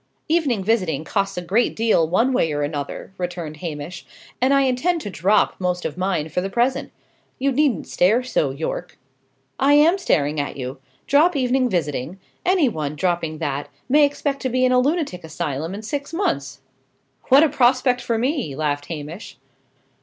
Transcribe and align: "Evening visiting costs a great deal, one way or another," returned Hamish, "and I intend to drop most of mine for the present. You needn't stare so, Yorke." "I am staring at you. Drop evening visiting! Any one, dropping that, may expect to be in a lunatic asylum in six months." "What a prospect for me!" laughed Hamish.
"Evening 0.27 0.63
visiting 0.63 1.03
costs 1.03 1.37
a 1.37 1.43
great 1.43 1.75
deal, 1.75 2.09
one 2.09 2.33
way 2.33 2.51
or 2.51 2.63
another," 2.63 3.13
returned 3.19 3.57
Hamish, 3.57 4.03
"and 4.41 4.51
I 4.51 4.61
intend 4.61 4.99
to 5.01 5.11
drop 5.11 5.55
most 5.61 5.85
of 5.85 5.95
mine 5.95 6.29
for 6.29 6.41
the 6.41 6.49
present. 6.49 6.91
You 7.37 7.51
needn't 7.51 7.85
stare 7.85 8.23
so, 8.23 8.49
Yorke." 8.49 8.97
"I 9.59 9.73
am 9.73 9.99
staring 9.99 10.39
at 10.39 10.57
you. 10.57 10.79
Drop 11.05 11.35
evening 11.35 11.69
visiting! 11.69 12.19
Any 12.43 12.67
one, 12.67 12.95
dropping 12.95 13.37
that, 13.37 13.69
may 13.87 14.03
expect 14.03 14.41
to 14.41 14.49
be 14.49 14.65
in 14.65 14.71
a 14.71 14.79
lunatic 14.79 15.23
asylum 15.23 15.75
in 15.75 15.83
six 15.83 16.11
months." 16.11 16.61
"What 17.25 17.43
a 17.43 17.47
prospect 17.49 18.01
for 18.01 18.17
me!" 18.17 18.55
laughed 18.55 18.87
Hamish. 18.87 19.37